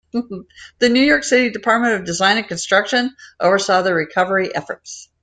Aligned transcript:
The 0.79 0.89
New 0.89 1.03
York 1.03 1.23
City 1.23 1.51
Department 1.51 1.93
of 1.93 2.05
Design 2.05 2.37
and 2.39 2.47
Construction 2.47 3.15
oversaw 3.39 3.83
the 3.83 3.93
recovery 3.93 4.49
efforts. 4.55 5.09